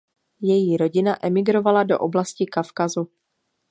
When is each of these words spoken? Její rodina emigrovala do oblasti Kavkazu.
Její 0.41 0.77
rodina 0.77 1.25
emigrovala 1.25 1.83
do 1.83 1.99
oblasti 1.99 2.45
Kavkazu. 2.45 3.09